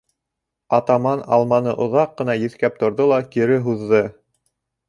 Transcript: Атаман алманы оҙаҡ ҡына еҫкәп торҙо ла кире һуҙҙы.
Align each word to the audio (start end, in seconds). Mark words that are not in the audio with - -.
Атаман 0.77 1.21
алманы 1.37 1.75
оҙаҡ 1.87 2.17
ҡына 2.21 2.39
еҫкәп 2.47 2.83
торҙо 2.85 3.09
ла 3.15 3.23
кире 3.37 3.63
һуҙҙы. 3.69 4.05